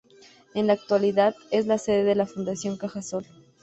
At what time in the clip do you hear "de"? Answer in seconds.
2.03-2.15